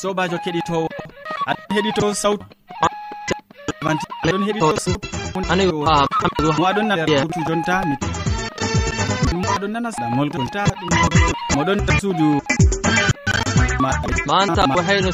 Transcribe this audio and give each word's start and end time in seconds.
sobajo 0.00 0.36
keɗitowo 0.44 0.86
aɗon 1.50 1.70
heɗito 1.76 2.06
sawtu 2.22 2.44
aɗon 4.24 4.42
heɗito 4.46 4.66
sawtuaɗon 4.84 6.86
naaurtu 6.88 7.40
jonta 7.48 7.74
mi 7.88 7.94
aɗon 9.54 9.70
nana 9.74 9.90
molta 10.16 10.38
moɗon 11.54 11.78
suudu 12.00 12.28
manta 14.28 14.62
bo 14.74 14.80
hayno 14.86 15.10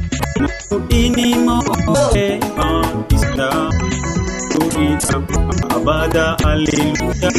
indimo 1.11 1.59
e 2.15 2.39
en 2.39 3.05
islam 3.15 3.71
ugitam 4.61 5.23
abada 5.75 6.37
alleluya 6.45 7.29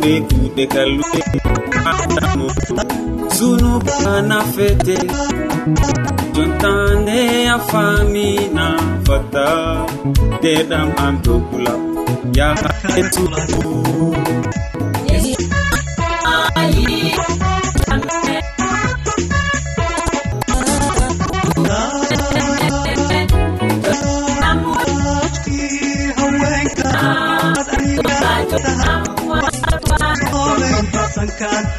be 0.00 0.12
kuɗe 0.28 0.64
kalluɗe 0.74 1.20
atamo 1.90 2.46
zunubana 3.36 4.38
fete 4.54 4.96
jontande 6.34 7.18
a 7.54 7.56
famina 7.70 8.66
fata 9.06 9.46
deɗam 10.42 10.88
am 11.04 11.14
dokula 11.24 11.72
yaha 12.36 12.68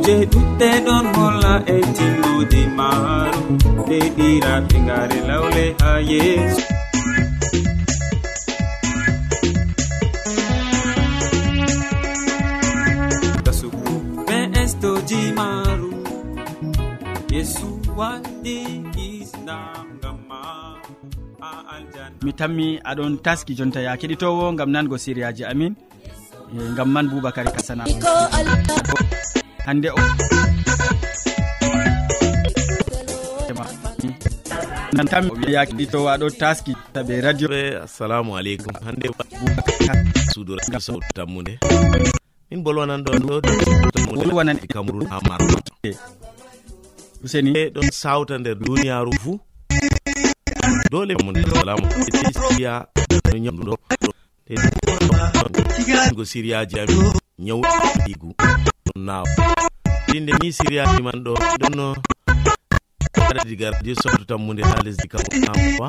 kuuje 0.00 0.16
ɗuɗɗe 0.32 0.68
ɗon 0.86 1.06
holla 1.14 1.52
e 1.66 1.76
timmude 1.96 2.60
maaru. 2.78 3.42
Nde 3.80 3.98
ɗiraɓe 4.16 4.76
ngare 4.86 5.18
lawle 5.28 5.64
ha 5.80 5.90
yeeso. 6.10 6.62
Gasugu 13.44 13.92
be 14.26 14.36
estoji 14.62 15.20
maaru. 15.38 15.88
Yesu 17.34 17.66
waɗi 17.98 18.56
islam 19.20 19.86
ngam 19.98 20.18
ma 20.28 20.40
mi 22.24 22.32
tammi 22.38 22.66
aɗon 22.90 23.12
taski 23.24 23.52
jonta 23.58 23.80
ya 23.86 23.92
keɗitowo 24.00 24.44
gam 24.58 24.70
nango 24.74 24.96
siriyaji 25.04 25.44
amin. 25.52 25.72
E, 26.54 26.74
gam 26.76 26.88
man 26.94 27.06
boubacary 27.10 27.48
e 27.48 27.52
kasana. 27.56 27.84
hande 29.66 29.88
o 29.90 29.96
nantam 34.96 35.24
o 35.30 35.34
wiyaki 35.46 35.72
ɗi 35.78 35.84
to 35.92 35.98
waɗo 36.06 36.26
taski 36.40 36.72
taɓe 36.94 37.14
radio 37.26 37.48
ɓe 37.52 37.60
assalamu 37.84 38.30
aleykum 38.38 38.74
hande 38.84 39.06
suudora 40.32 40.62
sawtu 40.86 41.08
tammude 41.16 41.52
min 42.50 42.60
bolwanan 42.64 43.00
ɗon 43.04 43.22
ɗowanan 44.28 44.58
cameron 44.72 45.06
ha 45.10 45.18
marma 45.28 45.58
useni 47.24 47.50
ɗon 47.74 47.88
sawta 48.02 48.34
nder 48.38 48.54
duniyaru 48.54 49.12
fuu 49.22 49.38
dole 50.90 51.14
siria 52.50 52.86
no 53.32 53.38
ñamɗo 53.44 53.74
go 56.16 56.24
siriyaji 56.24 56.76
ami 56.80 56.94
ñawɗigu 57.46 58.28
ɗum 58.94 59.04
nawa 59.04 59.26
inde 60.14 60.32
ni 60.42 60.52
siriyaji 60.52 61.02
man 61.02 61.22
ɗo 61.24 61.34
ɗonno 61.60 61.94
aɗa 63.28 63.44
diga 63.48 63.70
radio 63.70 63.94
softo 63.94 64.24
tammude 64.24 64.62
ha 64.62 64.82
lesdi 64.84 65.08
kamoa 65.08 65.88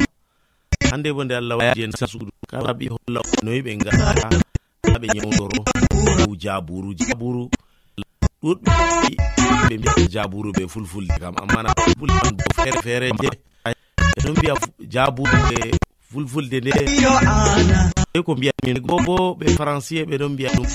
hande 0.91 1.13
bo 1.13 1.23
nde 1.23 1.35
allah 1.37 1.57
waji 1.57 1.83
en 1.83 1.91
sasuɗu 1.91 2.27
kala 2.49 2.73
ɓi 2.73 2.85
holla 2.93 3.21
noyi 3.43 3.61
ɓe 3.65 3.75
ngara 3.75 4.05
ha 4.93 4.97
ɓe 5.01 5.07
ñawdoro 5.15 5.59
dow 6.17 6.35
jaburu 6.37 6.93
jaburu 6.93 7.49
ɗuɗɓe 8.43 8.71
ɓe 9.69 9.77
mbiya 9.77 10.07
jaburu 10.13 10.51
ɓe 10.53 10.67
fulfulde 10.67 11.13
kam 11.19 11.35
amma 11.41 11.63
na 11.63 11.69
fulfulde 11.77 12.13
man 12.23 12.35
bo 12.37 12.43
feere 12.55 12.81
feere 12.83 13.07
je 13.21 13.29
ɓe 13.65 13.73
ɗon 14.23 14.33
mbiya 14.37 14.53
jaburu 14.93 15.37
ɓe 15.49 15.57
fulfulde 16.11 16.57
nde. 16.59 16.71
Ko 18.25 18.35
mbiyamin 18.35 18.79
bo 18.85 18.95
bo 19.05 19.15
ɓe 19.39 19.45
français 19.57 20.03
ɓe 20.05 20.15
ɗon 20.19 20.31
mbiya 20.33 20.49
ɗum. 20.55 20.67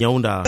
nyawnda 0.00 0.42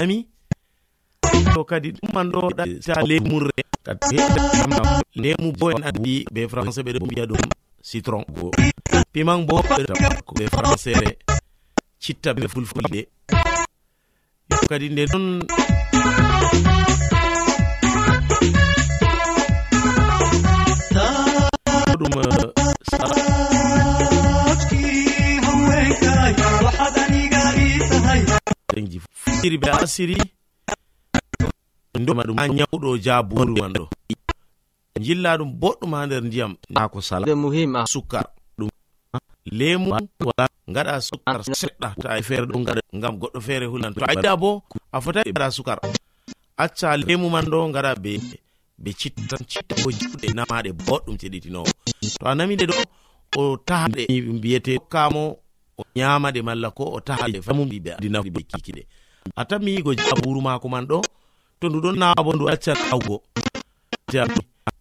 nami. 0.00 0.24
To 1.54 1.60
kadi 1.64 1.92
ɗumman 1.92 2.26
ɗo 2.32 2.40
sa 2.80 3.02
lemurre 3.04 3.60
kadi 3.84 4.16
lemu 5.22 5.48
bo 5.58 5.66
en 5.74 5.82
andi 5.88 6.24
ɓe 6.34 6.40
français 6.52 6.82
ɓeɗo 6.86 7.00
mbiya 7.04 7.24
ɗum 7.30 7.42
citron 7.88 8.24
go 8.34 8.50
piman 9.12 9.40
bo 9.46 9.56
ɓeɗo 9.68 9.94
ko 10.26 10.32
ɓe 10.38 10.44
françaire 10.54 11.08
citta 12.02 12.30
ɓe 12.36 12.48
fulfulde. 12.52 13.00
kadi 14.70 14.86
nde 14.88 15.02
noon 15.10 15.42
ɗum 28.70 28.86
ji 28.90 28.98
firi 29.42 29.56
ɓe 29.62 29.68
asiri 29.82 30.16
ndoma 32.00 32.22
ɗum 32.26 32.36
ha 32.38 32.44
ñawɗo 32.56 32.90
jaaburuman 33.04 33.72
ɗo 33.76 33.84
jilla 35.04 35.30
ɗum 35.38 35.50
boɗɗum 35.60 35.92
ha 35.98 36.00
nder 36.06 36.22
ndiyam 36.26 36.52
na 36.74 36.82
ko 36.92 36.98
sala. 37.08 37.24
Muhim 37.42 37.72
sukkar. 37.74 37.86
sukka 37.92 38.39
lemu 39.46 39.90
wala 40.26 40.44
gaɗa 40.68 41.00
sukar 41.00 41.40
seɗɗa. 41.44 41.88
To 42.00 42.06
a 42.08 42.22
feere 42.22 42.46
ɗo 42.46 42.58
gaɗa 42.66 42.80
ngam 42.96 43.14
goɗɗo 43.20 43.40
feere 43.40 43.66
hulnan. 43.66 43.94
To 43.94 44.04
a 44.04 44.12
yiɗa 44.14 44.36
bo 44.40 44.62
a 44.92 45.00
fotai 45.00 45.32
gaɗa 45.32 45.50
sukar. 45.50 45.78
Acca 46.56 46.96
lemu 46.96 47.30
man 47.30 47.44
ɗo 47.46 47.72
gaɗa 47.74 47.94
be 48.02 48.12
be 48.80 48.90
cittan 48.96 49.44
citta 49.46 49.74
bo 49.84 49.90
juɗe 49.92 50.28
namaɗe 50.36 50.70
boɗɗum 50.86 51.16
ceɗitinowo 51.20 51.68
to 52.20 52.24
a 52.26 52.34
namiɗe 52.34 52.64
ɗo 52.70 52.76
o 53.40 53.56
tahaɗe 53.68 54.02
mbiyete 54.36 54.72
kamo 54.92 55.22
o 55.76 55.82
ñamaɗe 55.96 56.40
malla 56.42 56.70
ko 56.70 56.84
o 56.96 56.98
tahaɗe 57.00 57.38
famu 57.46 57.64
ɓe 57.70 57.90
adinaɓe 57.98 58.40
kikiɗe 58.50 58.82
a 59.36 59.42
tammi 59.48 59.70
yigo 59.76 59.92
jaburu 59.94 60.40
mako 60.40 60.68
man 60.72 60.84
ɗo 60.90 60.98
to 61.60 61.68
ndu 61.68 61.78
ɗon 61.84 61.96
nawa 62.00 62.20
bo 62.24 62.32
ndu 62.32 62.48
acca 62.52 62.72
nawgo 62.74 63.16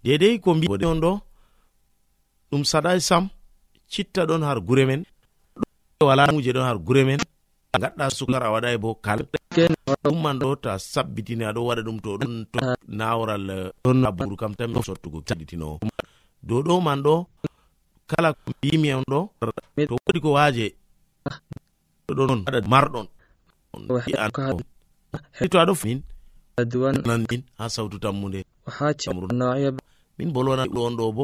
dedei 0.04 0.40
ko 0.40 0.54
mbi 0.56 0.68
on 0.86 1.00
ɗo 1.04 1.12
ɗum 2.52 2.64
saɗai 2.72 3.00
sam 3.02 3.28
citta 3.90 4.26
ɗon 4.30 4.44
har 4.48 4.60
gure 4.68 4.86
men. 4.86 5.02
Walamuje 6.02 6.52
ɗon 6.56 6.66
har 6.70 6.78
gure 6.78 7.04
men. 7.06 7.20
Gaɗɗa 7.82 8.06
sukar 8.18 8.44
a 8.44 8.50
waɗai 8.54 8.74
e 8.76 8.78
bo 8.84 8.96
kal. 9.06 9.20
Umman 10.10 10.38
ɗo 10.40 10.56
ta 10.64 10.72
sabbitini 10.80 11.44
aɗo 11.50 11.60
waɗa 11.68 11.82
ɗum 11.86 11.98
to 12.04 12.10
ɗon 12.22 12.34
to 12.52 12.60
naworal 12.88 13.46
ɗon 13.84 14.06
aburu 14.08 14.36
kam 14.38 14.54
tan 14.56 14.74
sottugo 14.88 15.20
kiɗitinowo 15.28 15.80
dow 16.48 16.62
ɗo 16.68 16.82
man 16.82 17.00
ɗo 17.06 17.26
kala 18.10 18.30
mbimi 18.48 18.90
en 18.96 19.04
ɗo 19.12 19.20
to 19.90 19.96
wodi 20.06 20.20
ko 20.24 20.30
waje 20.38 20.68
ɗon 22.18 22.46
waɗa 22.46 22.60
marɗon. 22.74 23.08
To 25.52 25.58
aɗo 25.62 25.74
min 25.84 26.00
nan 27.06 27.22
min 27.30 27.42
ha 27.58 27.66
sawtu 27.70 27.98
tammude 28.00 28.42
min 30.18 30.30
bolwana 30.34 30.64
ɗo 30.74 30.80
on 30.88 30.96
ɗo 30.98 31.06
bo 31.16 31.24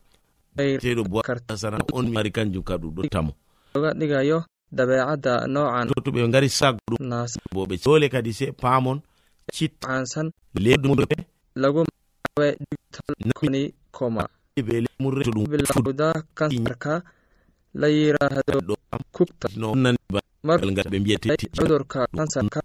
ceeɗo 0.57 1.03
bowacar 1.09 1.37
sana 1.57 1.77
on 1.93 2.11
mari 2.11 2.31
kanjum 2.31 2.63
ka 2.63 2.75
ɗum 2.77 2.91
ɗo 2.95 3.01
tamo. 3.11 3.31
Oga 3.75 3.91
ɗigayo 3.99 4.43
dabeecadda 4.71 5.47
noocan 5.47 5.87
to 6.05 6.11
ɓe 6.11 6.27
ngari 6.27 6.49
sago 6.49 6.79
ɗum. 6.91 6.99
Bo 7.53 7.65
ɓe 7.65 7.75
dole 7.83 8.09
kadi 8.09 8.33
se 8.33 8.45
paamon 8.51 9.01
citansan 9.53 10.31
leɗumoɓe 10.63 11.15
lagu 11.55 11.83
mawe 12.35 12.47
digtalni 12.59 13.73
koma. 13.91 14.23
ɓe 14.67 14.75
lemurreto 14.85 15.31
ɗum. 15.31 15.45
Bilawda 15.49 16.07
kansarka 16.37 17.03
layirahado 17.73 18.75
kubta 19.15 19.47
margal 20.43 20.71
ngal 20.71 20.87
ɓe 20.91 20.97
mbiyete 20.99 21.27
cudurka 21.55 22.07
kansarka 22.15 22.59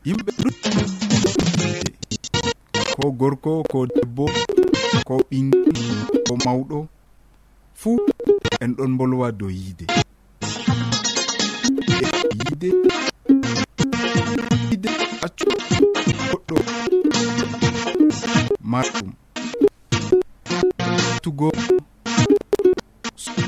yimɓe 0.06 0.32
ko 2.96 3.04
gorko 3.20 3.52
ko 3.72 3.78
debbo 3.94 4.24
ko 5.08 5.14
ɓingel 5.28 5.64
ko 6.26 6.32
mawɗo. 6.44 6.78
Fuu 7.80 7.98
en 8.62 8.70
ɗon 8.76 8.90
mbolwa 8.94 9.26
dow 9.38 9.50
yiide. 9.58 9.84
Yiide 12.38 12.68
yiide 14.68 14.90
accu 15.26 15.46
goɗɗo. 16.30 16.56
marɗum 18.72 19.08
tugo. 21.22 21.48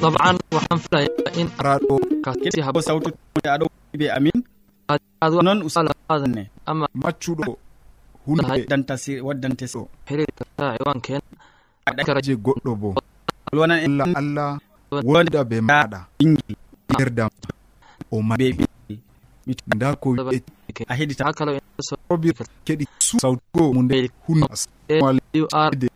Taban 0.00 0.36
wahanfilaya 0.52 1.08
in. 1.40 1.48
Araɗo 1.58 1.94
kaketi 2.24 2.60
ha 2.60 2.70
sawtu 2.86 3.08
aɗo 3.54 3.66
be 3.98 4.06
amin. 4.16 4.38
Non 5.46 5.58
usne 5.64 6.42
maccuɗo 7.02 7.56
hundewaddante 8.26 9.66
so 9.72 9.88
je 12.26 12.34
goɗɗo 12.44 12.70
bo. 12.80 12.88
Allah 13.52 14.08
allah. 14.20 14.50
Wonda 15.08 15.40
be 15.50 15.56
maɗa. 15.68 15.98
Ɓingel 16.20 16.54
erdam. 17.00 17.30
O 18.12 18.20
maɓe 18.28 18.46
nda 19.74 19.88
ko 20.02 20.08
a 20.88 20.94
heɗita 20.98 21.24
kala 21.36 21.60
sobi 21.88 22.28
keɗi 22.66 22.84
sawtugo 23.20 23.64
mu 23.74 23.82
nde 23.82 23.96
hunde 24.26 25.88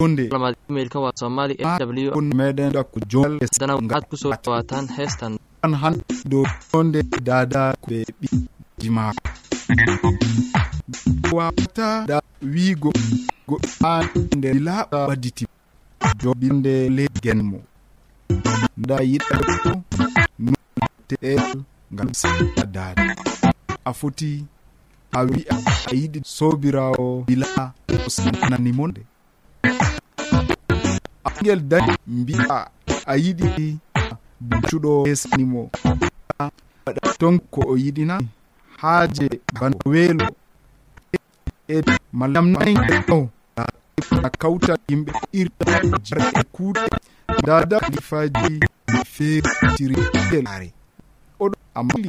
jonde 0.00 0.24
email 0.34 0.54
mailka 0.68 0.98
wa 1.04 1.10
somali 1.20 1.54
aw 1.64 2.20
meɗen 2.38 2.70
ɗakko 2.76 2.98
jongatkusowa 3.10 4.62
tan 4.68 4.86
hestan. 4.96 5.32
an 5.64 5.72
han 5.74 5.94
dow 6.30 6.44
jonde 6.72 7.00
dada 7.26 7.62
ɓe 7.88 7.96
ɓiji 8.20 8.88
maako. 8.96 9.22
Wawata 11.32 12.04
da 12.08 12.16
wiigo 12.52 12.90
go 13.48 13.56
an 13.92 14.04
nde 14.36 14.48
laaɓa 14.66 14.98
ɓaditi 15.08 15.44
jobinde 16.20 16.74
leggen 16.96 17.40
mo. 17.50 17.58
Nda 18.80 18.96
yiɗa 19.10 19.36
noteɗel 20.44 21.42
ngam 21.94 22.10
sadare 22.14 23.14
a 23.84 23.92
foti 23.98 24.44
a 25.14 25.20
wi'a 25.30 25.56
a 25.90 25.94
yiɗi 25.94 26.20
sobirawo 26.36 27.22
bila 27.26 27.46
sanani 28.08 28.72
monde. 28.78 29.02
Angel 31.24 31.60
dañi 31.70 31.94
mbi'a 32.06 32.58
a 33.06 33.14
yiɗi 33.16 33.78
cuɗo 34.68 34.92
esanimo 35.10 35.70
waɗa 36.86 37.02
ton 37.20 37.38
ko 37.52 37.60
o 37.72 37.74
yiɗina 37.82 38.18
haaje 38.82 39.26
bana 39.60 39.76
weelo. 39.86 40.26
E 41.68 41.76
mallam 42.12 42.46
naio 42.52 43.30
a 44.26 44.28
kawta 44.40 44.72
yimɓe 44.88 45.12
irta 45.40 45.72
irɗe 45.88 46.40
e 46.40 46.42
kuuɗe. 46.54 46.82
Dada 47.46 47.78
lifaji 47.92 48.60
feetiri 49.14 49.96
laare 50.44 50.68
oɗo. 51.42 51.56
Amali 51.74 52.08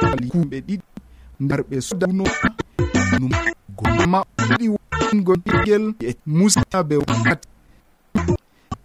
kali 0.00 0.26
kumɓe 0.30 0.56
ɗiɗi 0.66 0.84
ndarɓe 1.44 1.76
sudanuo 1.86 2.26
goma 3.78 4.18
ɗiɗi 4.48 4.66
wongo 4.74 5.32
ɓiggel 5.44 5.84
e 6.08 6.10
musa 6.26 6.78
be 6.88 6.96
wakkati. 6.96 7.48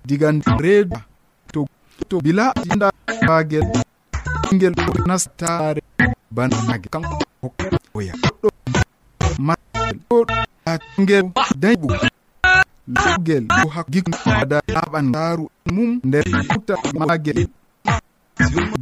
Diga 0.08 0.32
reda 0.64 1.00
to 1.54 1.66
to 2.10 2.16
bila 2.22 2.54
jinda 2.64 2.88
bagel 3.28 3.66
ɓingel 4.48 4.74
nastare 5.08 5.82
banage 6.32 6.88
kan 6.94 7.04
hokkoya 7.42 8.14
ɗo 8.42 8.50
mael 9.48 9.96
ɗo 10.10 10.18
agel 10.66 11.26
dayɓu 11.62 11.88
lugel 12.88 13.44
o 13.66 13.68
hakkigada 13.76 14.58
aɓan 14.82 15.12
taru 15.14 15.46
mum 15.76 15.92
nder 16.08 16.26
uta 16.56 16.76
magel 17.08 17.38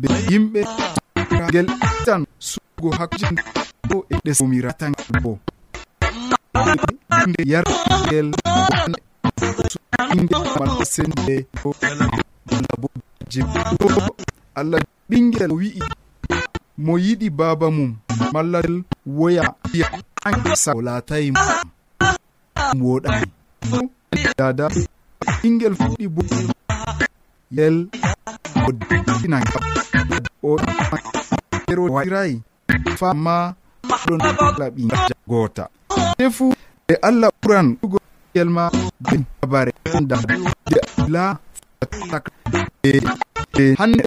be 0.01 0.07
yimɓe 0.29 0.61
gel 1.51 1.67
tan 2.05 2.21
sugo 2.39 2.89
hakkuji 2.97 3.35
bo 3.89 4.05
e 4.09 4.15
ɗesomira 4.25 4.71
tan 4.79 4.93
bo 5.23 5.39
nde 7.27 7.41
yargel 7.51 8.29
sende 10.93 11.35
labojibo 12.69 13.89
allah 14.55 14.79
ɓingel 15.09 15.51
wi'i 15.59 15.81
mo 16.77 16.93
yiɗi 16.97 17.29
baba 17.29 17.67
mum 17.71 17.91
malla 18.33 18.59
woya 19.05 19.43
sao 20.55 20.81
latayi 20.81 21.31
woɗani 22.81 23.27
dada 24.37 24.65
ɓingel 25.41 25.73
fuɗɗi 25.79 26.07
bo 26.15 26.21
yel 27.51 27.87
o 28.67 28.71
dinanga 29.21 29.59
o 30.43 30.57
waɗiray 31.93 32.41
fama 32.97 33.55
ɗon 34.07 34.19
laɓi 34.59 34.83
gota. 35.27 35.63
Te 36.17 36.25
e 36.87 36.93
allah 37.01 37.29
ɓuran 37.41 37.67
ɗugo 37.81 37.97
yel 38.35 38.49
ma 38.49 38.69
be 38.99 39.15
dabare 39.41 39.71
da 40.09 40.15
de 40.69 40.79
la 41.13 41.39
tak 42.11 42.25
e 42.83 42.91
e 43.61 43.63
hanne 43.79 44.03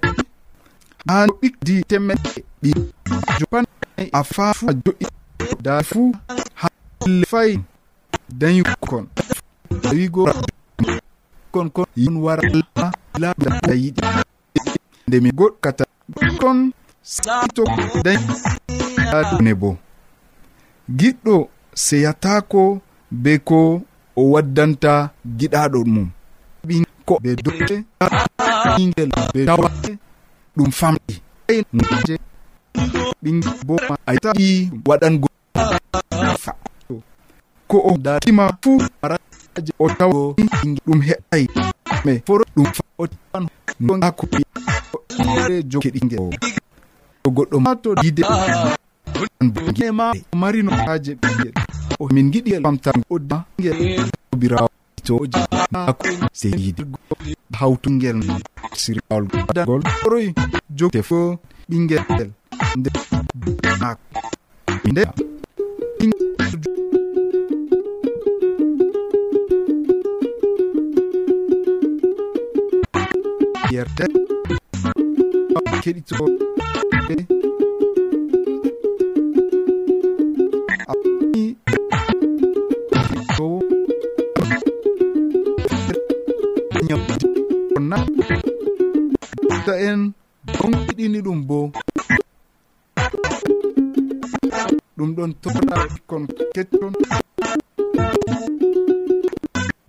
han 1.08 1.28
ɓikdi 1.40 1.74
temmeɗe 1.88 2.30
ɓi 2.62 2.70
jopan 3.38 3.64
e, 3.96 4.02
a 4.12 4.20
fafu 4.34 4.64
a 4.70 4.72
joi 4.84 4.96
da 5.64 5.82
fu 5.82 6.12
halle 6.60 7.24
fay 7.32 7.52
dañukon 8.40 9.04
wigo 9.92 10.22
kon 11.52 11.68
kon 11.74 11.86
yun 11.96 12.16
wara 12.24 12.42
laaɓa 13.22 13.72
yiɗi 13.82 14.02
nde 15.06 15.16
mi 15.24 15.30
goɗkata 15.38 15.84
ton 16.40 16.58
saito 17.02 17.62
daɗune 19.12 19.52
bo. 19.60 19.70
Giɗɗo 20.98 21.34
seyatako 21.84 22.62
be 23.22 23.32
ko 23.48 23.82
o 24.16 24.22
waddanta 24.32 24.92
giɗaɗo 25.38 25.78
mum. 25.92 26.08
Ko 27.08 27.14
be 27.22 27.30
dote 27.44 27.76
ɓingel 28.76 29.10
be 29.34 29.40
tawa 29.48 29.68
ɗum 30.56 30.70
famɗi. 30.78 31.14
Je. 32.06 32.16
Ɓingel 33.22 33.56
bo 33.66 33.74
ayi 34.08 34.18
taɗi 34.24 34.46
waɗango. 34.88 35.28
Ko 37.68 37.76
o 37.90 37.92
datima 38.04 38.44
fuu 38.62 38.78
maraje 39.02 39.72
o 39.78 39.86
tawo 39.98 40.34
ɗum 40.86 41.00
heɓai 41.08 41.44
me 42.04 42.12
foro 42.26 42.44
ɗum 42.56 42.66
fa 42.76 42.82
o 42.98 43.06
tawan 43.32 44.00
hakkuɓe 44.02 44.38
jokeɗige 45.70 46.16
to 47.22 47.28
goɗɗo 47.30 47.56
mato 47.60 47.94
dide 48.02 48.22
ma 49.98 50.12
marino 50.40 50.70
haje 50.86 51.12
ɓiye 51.20 51.48
o 52.00 52.08
min 52.14 52.30
giɗi 52.32 52.50
famtagel 52.62 53.02
ako 55.72 56.04
se 56.32 56.50
seyide 56.50 56.82
hawtungel 57.58 58.18
sirawol 58.74 59.24
gol 59.66 59.82
oroy 60.06 60.26
jogte 60.78 61.00
fo 61.08 61.18
ɓingel 61.70 62.04
nde 62.78 62.90
nde 64.90 65.02
yerte 73.78 74.04
keɗito 75.82 76.14
ta 89.66 89.74
en 89.88 90.00
gonkiɗini 90.58 91.18
ɗum 91.26 91.38
bo 91.48 91.58
ɗum 94.96 95.10
ɗon 95.16 95.30
tora 95.42 95.76
kon 96.08 96.22
keccon. 96.54 96.92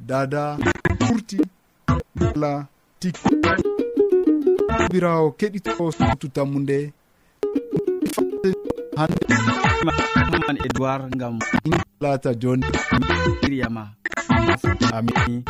Dada 0.07 0.43
kurti 1.07 1.37
la 2.41 2.51
tikki. 2.99 3.38
sobirawo 4.99 5.31
keɗito 5.39 5.71
suutu 5.95 6.27
tammude 6.35 6.91
handeman 8.97 10.57
edoird 10.67 11.15
gam 11.19 11.39
lata 12.01 12.33
joni 12.41 12.65
miryama 13.41 13.83
amin. 14.97 15.43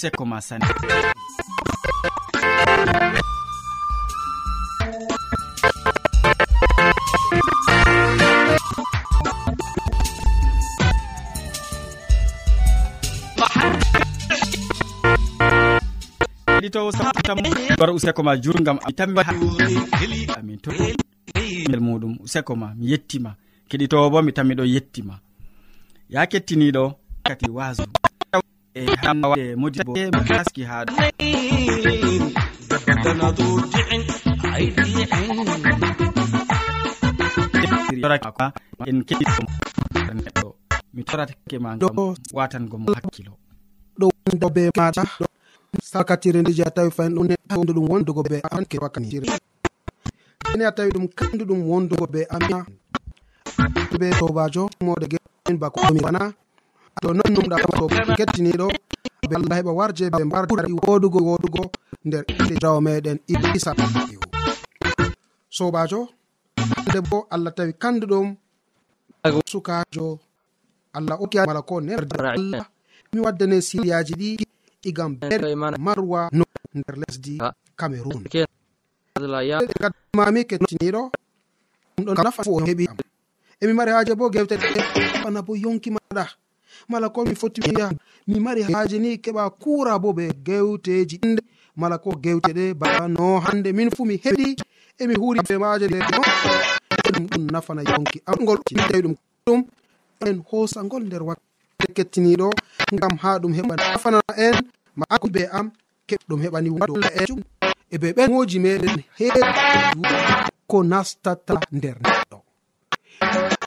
Sekko 0.00 0.24
ma 0.30 0.38
sane. 0.40 0.66
heɗitowo 16.70 16.92
satamu 16.92 17.42
wara 17.78 17.92
useko 17.92 18.22
ma 18.22 18.36
jurgam 18.36 18.78
amin 20.38 20.58
to 20.62 20.70
muɗum 21.80 22.18
useko 22.22 22.54
ma 22.56 22.74
mi 22.78 22.90
yettima 22.90 23.34
keɗitowo 23.68 24.10
bo 24.10 24.22
mi 24.22 24.32
tamiɗo 24.32 24.64
yettima 24.64 25.18
ya 26.08 26.26
kettiniɗo 26.26 26.94
kati 27.26 27.50
waso 27.50 27.84
e 28.74 28.86
hae 28.86 29.56
modibo 29.56 29.92
e 29.98 30.10
haski 30.28 30.62
ha 30.62 30.84
en 38.86 39.02
keɗiɗo 39.02 40.54
mi 40.94 41.02
toratake 41.04 41.58
ma 41.58 41.76
watan 42.32 42.68
gomo 42.68 42.92
hakkilo. 42.94 43.32
ɗo 43.98 44.06
wonda 44.26 44.48
be 44.54 44.70
mata 44.76 45.02
sakatire 45.82 46.40
ndeji 46.42 46.62
a 46.62 46.70
tawi 46.70 46.90
fayin 46.90 47.14
ɗum 47.14 47.26
neɗɗo 47.28 47.72
ɗum 47.74 47.86
wondugo 47.90 48.22
be 48.22 48.36
anke 48.50 48.76
wakkatire. 48.82 49.26
Ene 50.54 50.64
a 50.66 50.72
tawi 50.72 50.90
ɗum 50.94 51.06
kandu 51.18 51.44
ɗum 51.44 51.60
wondugo 51.70 52.06
be 52.12 52.20
amia 52.34 52.66
be 53.98 54.06
sobajo 54.18 54.68
mode 54.84 55.06
gen 55.10 55.56
bako 55.58 55.80
mi 55.94 56.00
bana. 56.00 56.32
To 57.02 57.08
non 57.14 57.30
numɗa 57.34 57.56
to 57.78 57.86
kettiniɗo 58.16 58.66
be 59.28 59.34
allah 59.36 59.56
heɓa 59.58 59.72
warje 59.78 60.04
ɓe 60.10 60.22
mbar 60.24 60.44
wodugo 60.86 61.18
wodugo 61.28 61.62
nder 62.06 62.24
ɗe 62.48 62.54
jawo 62.62 62.78
meɗen 62.86 63.18
isa 63.56 63.72
sobajo 65.56 66.00
hande 66.56 67.00
bo 67.10 67.18
allah 67.34 67.52
tawi 67.56 67.72
kanduɗum 67.82 68.26
sukajo 69.52 70.18
allah 70.96 71.16
okiamala 71.24 71.62
ko 71.68 71.80
ner 71.80 72.00
allah 72.34 72.64
mi 73.12 73.18
waddane 73.24 73.56
siriyaji 73.68 74.14
ɗi 74.20 74.30
igam 74.82 75.18
marwa 75.78 76.28
no 76.32 76.44
nder 76.74 76.96
lesdi 76.98 77.38
cameron 77.76 78.24
mami 80.16 80.44
kettiniɗo 80.44 81.10
ɗum 81.96 82.14
ɗon 82.14 82.24
nafa 82.24 82.42
o 82.46 82.60
heɓi 82.66 82.88
am. 82.88 82.96
Emi 83.60 83.72
mari 83.72 83.90
haaje 83.92 84.14
bo 84.14 84.30
gewteana 84.30 85.42
bo 85.42 85.54
yonki 85.56 85.90
maɗa. 85.90 86.24
Mala 86.88 87.08
ko 87.10 87.24
mi 87.24 87.34
foti 87.34 87.60
wiya 87.60 87.90
mi 88.26 88.40
mari 88.40 88.62
haaje 88.62 88.98
ni 88.98 89.18
keɓa 89.18 89.50
kura 89.58 89.98
bo 89.98 90.12
be 90.12 90.30
gewteji 90.46 91.18
ɗinde 91.18 91.42
mala 91.76 91.98
ko 91.98 92.10
gewte 92.16 92.52
ɗe 92.52 92.74
bano 92.74 93.40
hande 93.40 93.72
min 93.72 93.90
fu 93.90 94.04
mi 94.04 94.16
heɓi 94.16 94.56
emi 94.98 95.14
huuri 95.14 95.40
be 95.48 95.58
maaje 95.58 95.86
ɗum 95.88 97.26
ɗum 97.26 97.50
nafana 97.52 97.82
yonki 97.82 98.22
amgol 98.26 98.58
tawi 98.64 99.02
ɗum 99.02 99.14
ɗum 99.46 99.60
en 100.26 100.42
hoosangol 100.50 101.02
nder 101.04 101.22
wakki 101.22 101.49
kettiniɗo 101.96 102.48
ngam 102.94 103.14
ha 103.22 103.38
ɗum 103.42 103.52
heɓa 103.58 103.74
nafana 103.76 104.20
en 104.36 104.56
ma 104.96 105.04
akko 105.14 105.28
be 105.34 105.42
am 105.58 105.70
keɓ 106.08 106.20
ɗum 106.28 106.40
heɓani 106.44 106.70
walla 106.70 107.08
en 107.22 107.42
e 107.90 107.96
be 107.98 108.08
e 108.10 108.12
ɓengoji 108.16 108.58
meɗen 108.64 108.96
heeɗu 109.18 109.40
ko 110.70 110.82
nastata 110.82 111.54
nder 111.72 111.96
neɗɗo. 112.04 112.38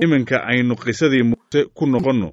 iminka 0.00 0.36
aynu 0.50 0.74
qisadii 0.76 1.22
muuse 1.22 1.64
ku 1.74 1.86
noqonno. 1.86 2.28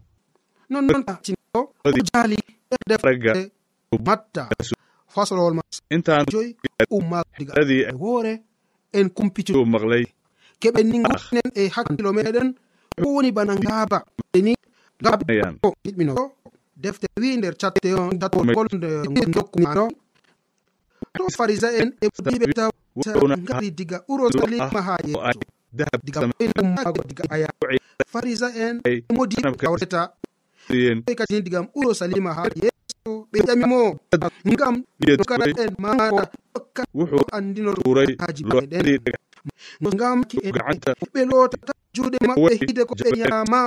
Maqlay. 9.73 10.03
Keɓe 10.61 10.81
ningonen 10.83 11.47
ah. 11.49 11.61
e 11.61 11.69
hakkilo 11.75 12.11
meɗen. 12.17 12.49
Woni 13.01 13.31
bana 13.31 13.53
ngaaba. 13.55 13.97
Eni 14.37 14.53
gaɓiɗmino 15.03 16.13
defte 16.77 17.07
wi 17.21 17.37
nder 17.37 17.55
catte 17.57 17.89
on 17.93 18.19
tatpol 18.19 18.67
dokkumano 19.35 19.85
to 21.17 21.23
farisa 21.37 21.69
en 21.81 21.89
e 22.01 22.07
ɓe 22.07 22.53
tawgari 22.53 23.69
diga 23.71 23.97
urosalima 24.07 24.81
ha 24.87 24.95
yeso 25.05 25.97
diga 26.05 26.21
mago 26.75 27.01
diga 27.09 27.23
aya. 27.29 27.49
Farisa 28.13 28.47
en 28.55 28.81
e 28.85 29.01
modi 29.13 29.35
kawreta 29.57 30.13
kadin 31.17 31.41
digam 31.43 31.65
urosalima 31.75 32.33
ha 32.37 32.43
yeso 32.55 33.25
ɓe 33.31 33.39
ƴamimo 33.47 33.81
ngam 34.53 34.75
kara 35.29 35.45
en 35.63 35.71
mata 35.79 36.29
dokka 36.53 36.83
andinoray 37.37 38.15
haji 38.21 38.43
meɗen 38.43 39.01
ngam 39.95 40.23
ki 40.29 40.37
en 40.45 40.53
ɓe 41.13 41.21
lootata 41.29 41.73
juuɗe 41.93 42.17
maɓɓe 42.27 42.51
hide 42.61 42.81
ko 42.85 42.93
ɓe 42.95 43.09
ñaama 43.17 43.59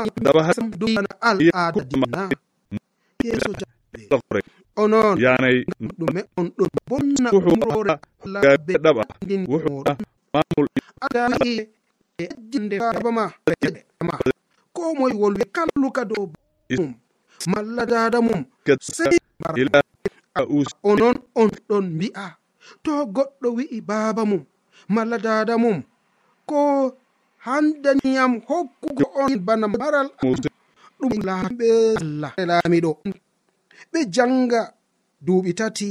dum 0.79 0.94
al 1.20 1.38
aada 1.53 1.83
dina 1.90 2.29
yeeso 3.26 3.50
jaɓɓe. 3.61 4.40
O 4.80 4.88
noon 4.88 5.18
yanay 5.24 5.56
ɗume 5.98 6.20
on 6.38 6.46
ɗon 6.56 6.68
bonna 6.88 7.28
umrore 7.33 7.94
laɓe 8.35 8.72
ɗaɓa. 8.85 9.02
Wuxuɗa 9.50 9.92
maamul 10.33 10.66
adaaye 11.04 11.52
e 12.18 12.24
ejjinde 12.24 12.76
faabama 12.78 13.24
ma. 14.09 14.14
Ko 14.74 14.94
moye 14.98 15.14
wolwi 15.20 15.44
kalluka 15.54 16.02
dow 16.11 16.24
mum. 16.78 16.94
Malla 17.52 17.85
dada 17.87 18.20
mum. 18.20 18.44
Sey 18.80 19.18
o 20.83 20.90
noon 20.96 21.16
on 21.35 21.50
ɗon 21.68 21.85
mbi'a. 21.96 22.26
To 22.85 22.92
goɗɗo 23.14 23.48
wi'i 23.56 23.80
baaba 23.80 24.22
mum. 24.30 24.42
Malla 24.88 25.18
dada 25.18 25.54
mum. 25.59 25.83
Ko 26.46 26.94
handaniyam 27.44 28.33
hokkugo 28.48 29.04
on. 29.22 29.33
Bana 29.46 29.66
maral 29.68 30.09
laɓe 31.29 31.68
allah. 32.01 32.33
Laamiɗo 32.51 32.92
ɓe 33.92 34.01
janga 34.14 34.62
duuɓi 35.27 35.53
tati. 35.59 35.90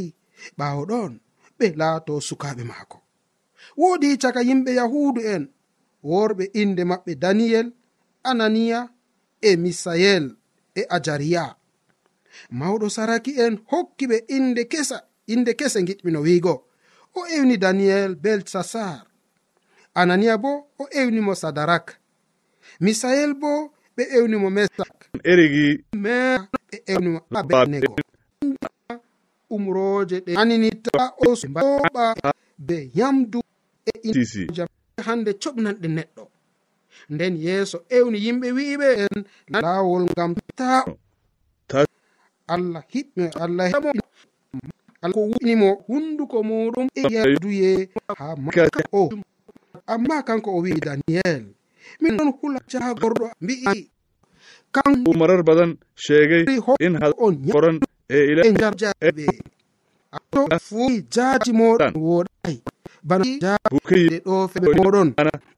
Ɓaawo 0.58 0.82
ɗon 0.90 1.12
ɓe 1.58 1.66
laato 1.80 2.14
sukaaɓe 2.28 2.64
maako. 2.72 2.98
Woodi 3.78 4.18
caka 4.22 4.42
yimɓe 4.48 4.72
yahuudu 4.80 5.22
en. 5.34 5.44
Worɓe 6.10 6.44
inde 6.62 6.84
maɓɓe 6.92 7.12
daniyel 7.24 7.68
ananiya 8.30 8.80
e 9.42 9.50
misayel 9.64 10.26
e 10.80 10.82
ajariya. 10.96 11.44
Mawɗo 12.60 12.88
saraki 12.96 13.32
en 13.44 13.54
hokki 13.72 14.06
ɓe 14.12 14.18
inde 14.36 14.64
kesa 14.72 14.98
inde 15.34 15.52
kese 15.60 15.80
giɗmino 15.88 16.20
wiigo. 16.26 16.54
O 17.16 17.26
ewni 17.36 17.56
daniyel 17.58 18.16
belsasar. 18.24 19.06
Ananiya 20.00 20.38
bo 20.38 20.52
o 20.82 20.84
ewnimo 21.00 21.34
sadarak. 21.36 21.86
Misael 22.80 23.34
bo 23.34 23.52
ɓe 24.00 24.06
ewnimo 24.18 24.48
mesak 24.58 24.96
erigi. 25.32 25.68
Me 26.04 26.16
ɓe 26.70 26.76
ewnimo 26.94 27.20
abenego 27.40 27.94
umroje 29.56 30.18
ɗe 30.26 30.32
aninita 30.42 31.04
o 31.26 31.36
mbaɓa 31.52 32.06
be 32.68 32.76
yamdu 32.98 33.40
e 33.90 33.92
injam 34.08 34.70
hande 35.08 35.32
coɓnanɗe 35.42 35.88
neɗɗo. 35.98 36.24
Nden 37.14 37.34
yeeso 37.46 37.78
ewni 37.98 38.18
yimɓe 38.26 38.48
wi'iɓe 38.58 38.88
en 39.04 39.16
laawol 39.64 40.04
ngam 40.12 40.32
ta 40.60 40.70
allah 42.54 42.84
hiɓɓe 42.94 43.24
allah 43.44 43.66
heɓo. 43.74 43.90
Allah 45.04 45.14
ko 45.16 45.22
winimo 45.32 45.70
hunduko 45.88 46.38
muɗum 46.50 46.88
e 46.96 47.02
yaduye 47.16 47.70
ha 48.20 48.26
maka 48.44 48.64
o 49.00 49.10
amma 49.94 50.18
kanko 50.28 50.50
o 50.58 50.60
wi'i 50.64 50.80
daniyel 50.86 51.44
min 52.02 52.17
ɗon 52.17 52.30
hula 52.41 52.60
jagorɗo 52.71 53.25
mbi'i. 53.41 53.89
Kan 54.75 55.04
umarar 55.10 55.41
badan 55.43 55.71
sheegay 55.95 56.43
in 56.86 56.93
haon 57.02 57.36
qoran 57.52 57.78
e 58.10 58.17
ile 58.32 58.41
jarjaɓe 58.60 59.25
ato 60.17 60.39
fuu 60.67 60.89
jaaji 61.13 61.52
moɗon 61.60 61.93
woɗay. 62.08 62.56
Bana 63.04 63.23
jabukeyiɗe 63.41 64.17
ɗo 64.25 64.36
fee 64.52 64.73
moɗon. 64.78 65.10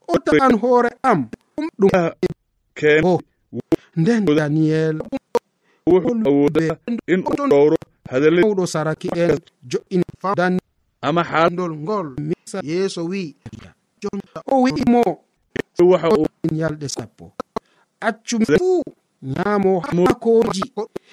O 0.07 0.15
taan 0.25 0.53
hoore 0.61 0.89
am. 1.03 1.19
Ɗum 1.57 1.67
ɗum 1.79 1.89
keo 2.75 3.19
nden 3.99 4.25
daniyel 4.25 4.97
wuxuawooda 5.87 6.77
in 7.07 7.19
u 7.19 7.33
dhowro 7.51 7.77
hadale 8.09 8.41
mawɗo 8.41 8.63
saraki 8.73 9.07
en. 9.15 9.37
Jo'ini 9.71 10.03
fadan 10.21 10.57
ama 11.01 11.21
haadol 11.23 11.73
ngol 11.83 12.07
misa 12.27 12.59
yeeso 12.63 13.01
wi. 13.11 13.35
Jonta 14.01 14.39
o 14.51 14.63
wi'imo 14.63 15.03
waxa 15.91 16.09
min 16.43 16.57
yalɗe 16.61 16.87
sappo. 16.95 17.25
Accumi 18.07 18.45
fuu 18.45 18.83
nyaamo 19.33 19.79
hakoji 19.79 20.63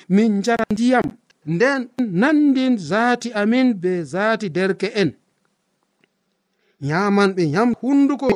min 0.09 0.43
jara 0.45 0.65
ndiyam. 0.71 1.05
Nden 1.47 1.89
nandin 2.21 2.77
zaati 2.79 3.29
amin 3.41 3.75
be 3.83 4.03
zaati 4.13 4.49
derke 4.51 4.87
en. 4.87 5.11
Derke'en 5.11 5.15
nyamanɓe 6.87 7.43
yam 7.55 7.71
hunduko 7.81 8.29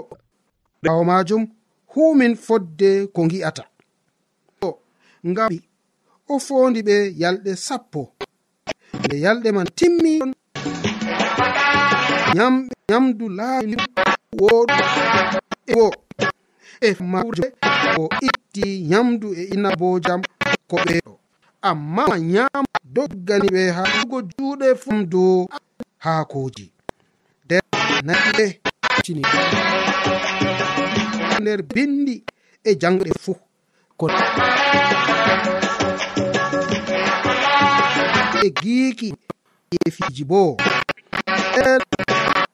ɓawo 0.82 1.02
majum 1.10 1.42
humin 1.92 2.34
fodde 2.44 2.90
ko 3.14 3.20
ngi'ata. 3.26 3.62
Ngam 5.28 5.50
o 6.32 6.38
fondi 6.46 6.80
ɓe 6.88 6.96
yalɗe 7.20 7.52
sappo. 7.66 8.00
Nde 9.04 9.16
yalɗe 9.24 9.48
man 9.56 9.68
timmi. 9.78 10.12
Nyamdu 12.88 13.26
laawoɗo 13.38 14.74
wo. 15.74 15.90
E 16.80 16.96
maje 17.00 17.46
o 17.98 18.08
itti 18.28 18.66
nyamdu 18.90 19.28
e 19.34 19.42
inabojam 19.54 20.20
ko 20.70 20.76
ɓeɗo 20.86 21.12
amma 21.68 22.04
nyam 22.32 22.64
doggani 22.94 23.48
ɓe 23.54 23.62
haago 23.76 24.18
juuɗe 24.30 24.68
fum 24.82 24.98
dow 25.12 25.46
haakoji. 26.04 26.66
Nder 27.44 27.62
nae 28.06 28.46
tini. 29.04 29.22
Nder 31.40 31.60
bindi 31.74 32.14
e 32.64 32.70
jangɗe 32.80 33.10
fuu. 33.22 33.36
Ko 33.98 34.06
e 38.42 38.50
giiki 38.50 39.14
e 39.86 39.90
fiji 39.90 40.24
boo 40.24 40.56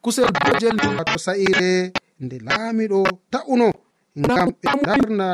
kusel 0.01 0.29
bojel 0.31 0.77
wato 0.97 1.17
sa'ire 1.19 1.91
nde 2.23 2.37
laamiɗo 2.47 2.99
ta'uno 3.31 3.67
ngam 4.19 4.49
ɓe 4.61 4.71
darna 4.87 5.27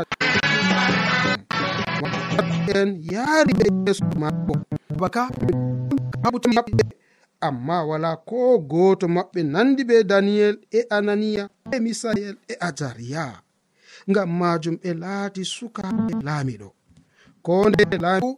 en 2.77 2.89
yaari 3.11 3.51
ɓe 3.59 3.65
yeeso 3.85 4.05
maako 4.21 4.53
baka 4.99 5.21
haɓutu 6.23 6.47
maɓɓe 6.55 6.83
amma 7.47 7.75
wala 7.89 8.09
ko 8.29 8.37
gooto 8.71 9.05
maɓɓe 9.15 9.39
nandi 9.53 9.81
be 9.89 9.95
daniyel 10.11 10.55
e 10.77 10.79
ananiya 10.97 11.43
e 11.75 11.77
misael 11.85 12.35
e 12.51 12.53
ajariya 12.67 13.23
ngam 14.09 14.29
majum 14.39 14.75
ɓe 14.81 14.89
laati 15.03 15.41
sukaɓe 15.55 16.11
laamiɗo. 16.27 16.67
Ko 17.45 17.53
nde 17.69 17.83
laami 18.05 18.29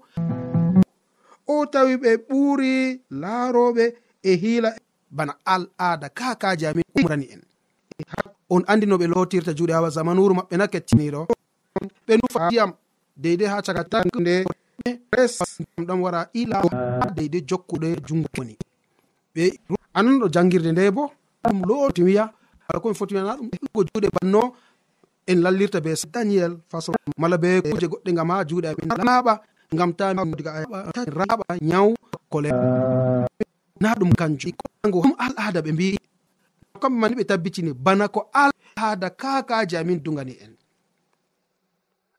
o 1.53 1.55
tawi 1.73 1.93
ɓe 2.03 2.11
ɓuuri 2.27 2.73
laaroɓe 3.21 3.83
e 4.29 4.31
hiila 4.41 4.69
e 4.77 4.79
bana 5.15 5.33
al 5.53 5.63
aada 5.87 6.07
kakaji 6.19 6.65
amin 6.69 6.87
umrani 6.97 7.25
en. 7.33 7.41
on 8.49 8.63
andi 8.67 8.85
no 8.87 8.97
ɓe 8.97 9.07
lotirta 9.07 9.51
juuɗe 9.57 9.73
ha 9.73 9.89
zamanuru 9.89 10.33
maɓɓe 10.35 10.55
na 10.57 10.67
kettiniɗo 10.67 11.21
ɓe 12.07 12.13
nufa 12.21 12.39
ndiyam 12.47 12.71
deydey 13.17 13.47
ha 13.47 13.61
caka 13.61 13.83
tande 13.83 14.45
resam 15.11 15.47
ɗam 15.87 15.99
wara 16.01 16.29
ila 16.33 16.61
deydey 17.15 17.41
jokkuɗe 17.49 17.87
jungo 18.07 18.27
woni. 18.37 18.55
Ɓe 19.35 19.43
anan 19.93 20.19
ɗo 20.21 20.27
jangirde 20.33 20.71
nde 20.71 20.91
bo 20.91 21.11
ɗum 21.43 21.57
loti 21.67 22.01
wiya 22.03 22.31
ala 22.67 22.79
komi 22.79 22.95
foti 22.95 23.13
wiyana 23.15 23.35
ɗum 23.37 23.47
ɗugo 23.51 23.79
juuɗe 23.87 24.07
banno 24.15 24.41
en 25.27 25.37
lallirta 25.43 25.81
be 25.81 25.91
daniel 26.13 26.57
façon 26.71 26.93
mala 27.17 27.37
be 27.37 27.61
kuje 27.61 27.87
goɗɗe 27.91 28.11
gam 28.15 28.29
ha 28.31 28.43
juuɗe 28.47 28.67
amin. 28.67 28.87
Laaɓa 29.07 29.33
gam 29.73 29.91
ta 29.93 30.13
diga 30.37 30.51
raɓa 31.19 31.45
ñaw 31.61 31.93
kole. 32.29 32.49
Na 33.81 33.93
ɗum 33.99 34.11
kanjum 34.15 34.53
ango 34.83 35.01
ɗum 35.03 35.13
al 35.19 35.33
ada 35.37 35.59
ɓe 35.61 35.71
mbi 35.73 35.97
kamɓe 36.81 36.97
mani 36.99 37.15
ɓe 37.15 37.23
tabbitini 37.25 37.73
bana 37.73 38.07
ko 38.07 38.29
alhaada 38.33 39.09
kakaji 39.09 39.75
amin 39.77 39.99
dugani 40.03 40.33
en. 40.43 40.53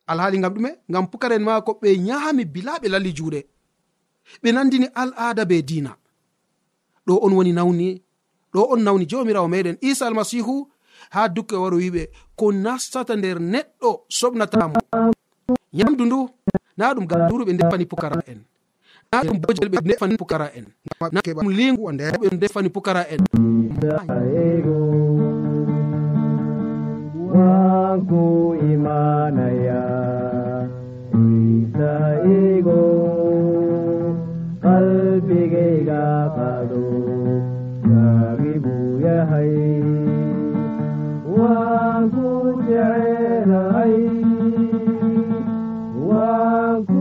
Alhaali 0.07 0.39
gam 0.41 0.53
ɗume 0.55 0.71
gam 0.89 1.07
pukaren 1.11 1.43
maako 1.43 1.73
ɓe 1.83 1.89
nyaami 2.07 2.45
bila 2.45 2.79
ɓe 2.83 2.89
lalli 2.89 3.13
juuɗe. 3.17 3.41
Ɓe 4.43 4.49
nandini 4.53 4.87
al'aada 4.95 5.45
be 5.45 5.63
diina. 5.63 5.97
Ɗo 7.07 7.19
on 7.25 7.33
woni 7.37 7.53
nawni 7.53 8.03
ɗo 8.55 8.61
on 8.73 8.81
nawni 8.85 9.07
jomirawo 9.11 9.49
meɗen 9.49 9.77
isa 9.81 10.07
almasihu 10.07 10.69
ha 11.11 11.29
dukke 11.29 11.57
waro 11.57 11.77
wiɓe 11.77 12.03
ko 12.37 12.53
nastata 12.53 13.17
nder 13.17 13.39
neɗɗo 13.41 13.91
soɓnatamo 14.19 14.79
yamdu 15.73 16.05
ndu 16.07 16.29
na 16.77 16.95
ɗum 16.95 17.07
gaduru 17.07 17.45
ɓe 17.45 17.53
defani 17.57 17.87
pukara 17.87 18.21
en. 18.27 18.41
Na 19.13 19.23
ɗum 19.23 19.39
bojel 19.41 19.69
ɓe 19.69 19.79
defani 19.89 20.17
pukara 20.17 20.47
en. 20.57 20.67
Ɗum 21.37 21.49
lingu 21.51 21.93
nder 21.93 22.13
ɓe 22.21 22.37
defani 22.39 22.69
pukara 22.71 23.03
en. 23.13 23.21
Wow. 46.09 46.98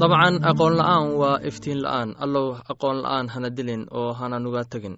dabcan 0.00 0.34
aqoon 0.50 0.74
la-aan 0.76 1.06
waa 1.20 1.38
iftiin 1.48 1.80
la-aan. 1.84 2.10
Allow 2.24 2.46
aqoon 2.72 2.96
la-aan 3.02 3.28
hana 3.28 3.50
dilin 3.56 3.86
oo 3.90 4.12
hana 4.12 4.38
nuga 4.38 4.62
tegin 4.72 4.96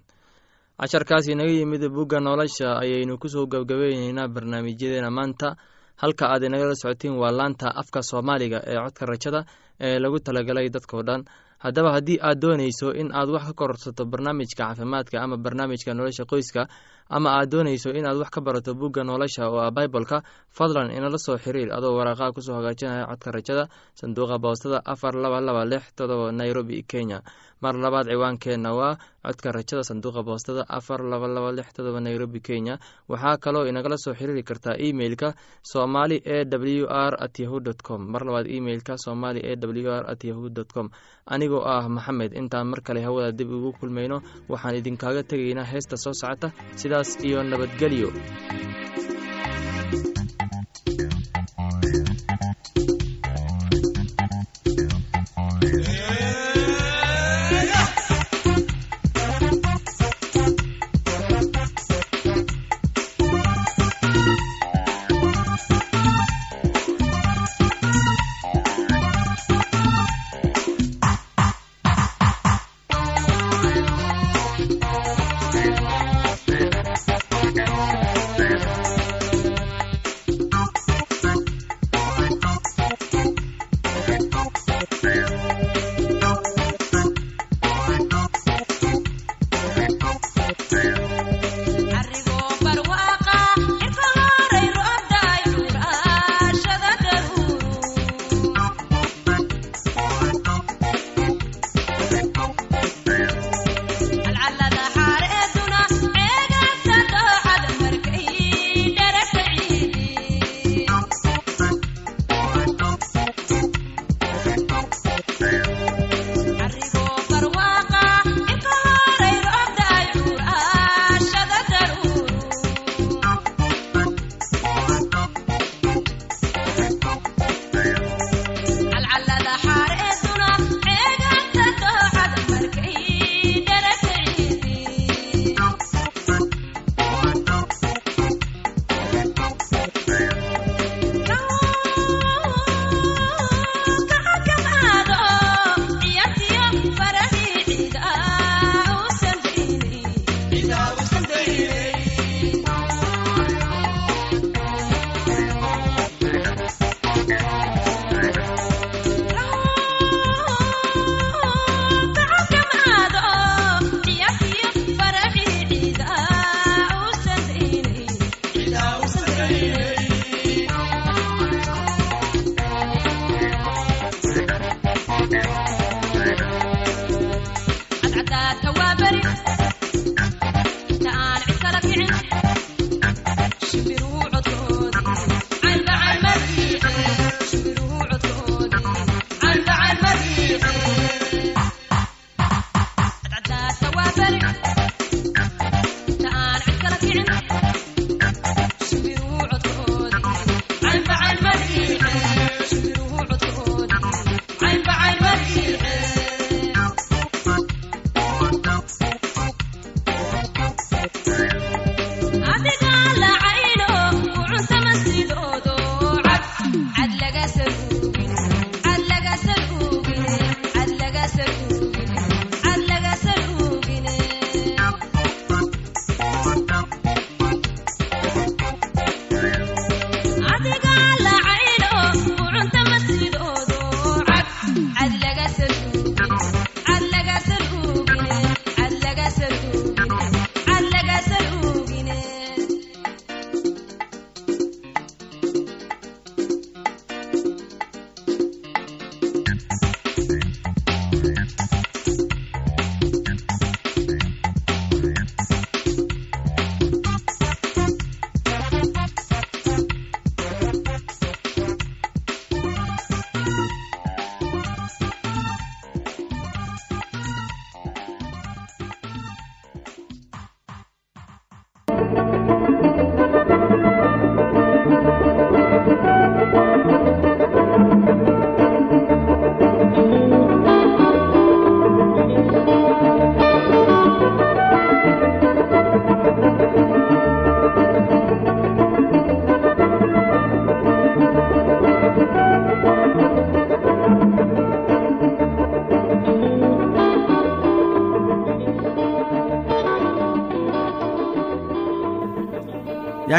casharkaas 0.79 1.27
inaga 1.27 1.51
yimid 1.59 1.83
bugga 1.95 2.19
nolosha 2.19 2.67
ayaynu 2.83 3.17
kusoo 3.21 3.45
gabgabayneynaa 3.47 4.27
barnaamijyadeena 4.35 5.09
maanta. 5.11 5.55
Halka 6.01 6.25
aad 6.33 6.43
inagala 6.43 6.75
socotiin 6.81 7.15
waa 7.21 7.31
laanta 7.39 7.67
afka 7.81 7.99
soomaaliga 8.09 8.59
ee 8.71 8.77
codka 8.85 9.05
rajada 9.11 9.39
ee 9.85 9.99
lagu 10.03 10.19
talagalay 10.19 10.67
dadkao 10.75 11.01
dhan. 11.07 11.21
haddaba 11.63 11.89
haddii 11.95 12.17
aad 12.27 12.39
doonayso 12.41 12.87
in 13.01 13.11
aad 13.19 13.29
wax 13.35 13.43
ka 13.47 13.53
kororsato 13.53 14.05
barnaamijka 14.05 14.63
caafimaadka 14.63 15.17
ama 15.23 15.37
barnaamijka 15.37 15.93
nolosha 15.93 16.23
qoyska 16.31 16.67
ama 17.09 17.29
aad 17.39 17.49
doonayso 17.51 17.89
inaad 17.99 18.17
wax 18.21 18.29
ka 18.35 18.41
barato 18.41 18.71
bugga 18.79 19.03
nolosha 19.03 19.49
oo 19.49 19.59
ah 19.59 19.71
baibolka 19.71 20.23
fadlan 20.57 20.91
inala 20.91 21.17
soo 21.17 21.37
xiriir. 21.37 21.69
Adoo 21.77 21.93
waraaqaha 21.97 22.31
kusoo 22.35 22.55
hagaajinaya 22.55 23.05
codka 23.11 23.31
rajada 23.31 23.63
sanduuqa 23.99 24.37
boostada 24.39 24.79
afar 24.85 25.13
laba 25.23 25.41
laba 25.41 25.65
lix 25.65 25.83
todoba 25.97 26.31
nairobi 26.31 26.83
kenya. 26.91 27.19
mar 27.63 27.75
labaad 27.83 28.07
ciwaankeenna 28.11 28.71
waa 28.79 28.93
codka 29.25 29.51
rajada 29.57 29.83
sanduuqa 29.89 30.21
boostada 30.27 30.63
afar 30.77 30.99
laba 31.11 31.27
laba 31.35 31.51
lix 31.57 31.67
todoba 31.77 31.99
nairobi 32.05 32.39
kenya 32.47 32.75
waxaa 33.11 33.37
kaloo 33.43 33.65
inagala 33.71 33.97
soo 34.03 34.13
xiriiri 34.19 34.43
kartaa 34.49 34.75
emeilka 34.87 35.29
somali 35.71 36.17
e 36.25 36.37
w 36.45 36.85
r 36.87 37.13
at 37.25 37.35
yahu 37.43 37.59
dt 37.65 37.81
com 37.87 38.01
mar 38.13 38.21
labaad 38.27 38.47
emeilka 38.57 38.93
somali 39.05 39.39
e 39.39 39.53
w 39.55 39.91
r 40.01 40.03
at 40.13 40.21
yahu 40.29 40.49
dt 40.49 40.69
com 40.75 40.87
anigoo 41.33 41.63
ah 41.73 41.85
maxamed 41.95 42.31
intaan 42.41 42.67
mar 42.71 42.81
kale 42.87 43.01
hawada 43.07 43.31
dib 43.39 43.51
ugu 43.57 43.71
kulmayno 43.79 44.17
waxaan 44.51 44.75
idinkaaga 44.81 45.23
tegaynaa 45.31 45.67
heesta 45.71 45.97
soo 46.03 46.13
socota 46.21 46.47
sidaas 46.81 47.09
iyo 47.27 47.43
nabadgelyo 47.43 48.09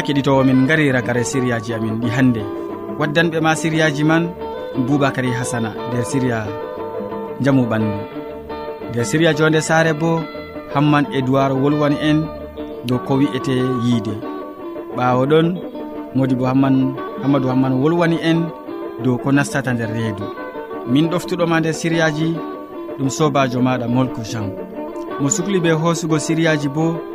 ya 0.01 0.07
keɗitowo 0.07 0.45
min 0.49 0.65
gari 0.67 0.89
ragare 0.93 1.25
siriyaji 1.25 1.75
amin 1.77 2.01
ɗi 2.01 2.09
hannde 2.17 2.41
waddanɓe 2.99 3.39
ma 3.45 3.53
siriyaji 3.55 4.05
man 4.05 4.33
boubacary 4.87 5.29
hasana 5.39 5.71
nder 5.89 6.05
siriya 6.05 6.39
jamu 7.45 7.69
ɓandu 7.71 7.99
nder 8.91 9.05
siriya 9.05 9.35
jonde 9.37 9.61
saare 9.61 9.93
bo 9.93 10.25
hamman 10.75 11.05
edoird 11.13 11.53
wolwani 11.53 11.97
en 12.01 12.19
dow 12.89 12.99
ko 13.05 13.15
wi'ete 13.21 13.53
yiide. 13.85 14.15
Ɓawo 14.97 15.23
ɗon 15.31 15.47
modi 16.17 16.35
bo 16.35 16.45
hamman 16.49 16.97
hammadou 17.23 17.51
hamman 17.53 17.73
wolwani 17.83 18.17
en 18.31 18.49
dow 19.05 19.19
ko 19.19 19.29
nastata 19.33 19.73
nder 19.75 19.93
reedu. 19.93 20.25
Min 20.89 21.11
ɗoftuɗoma 21.13 21.61
nder 21.61 21.75
siriyaji 21.75 22.29
ɗum 22.99 23.11
sobajo 23.11 23.61
maɗa 23.61 23.87
molko 23.89 24.23
jean. 24.25 24.49
Mo 25.21 25.29
sukli 25.29 25.61
be 25.61 25.71
hoosugo 25.77 26.17
siriyaji 26.19 26.69
bo 26.69 27.10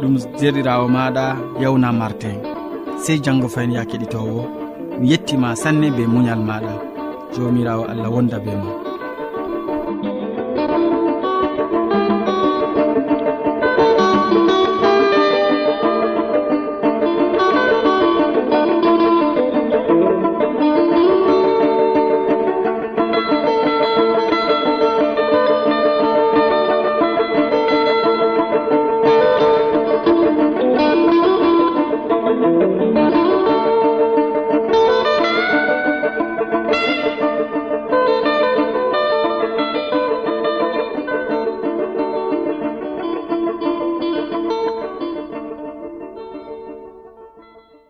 ɗum 0.00 0.14
derɗirawo 0.40 0.86
maɗa 0.88 1.24
yawna 1.62 1.92
martin 1.92 2.36
sey 3.04 3.18
janggo 3.24 3.48
fayin 3.48 3.72
ya 3.72 3.84
keɗitowo. 3.84 4.42
Mi 5.00 5.10
yettima 5.10 5.54
sanne 5.56 5.90
be 5.96 6.02
muñal 6.06 6.40
maɗa. 6.48 6.72
Jomirawo 7.34 7.84
allah 7.90 8.10
wonda 8.10 8.38
be 8.44 8.50
ma. 8.62 8.87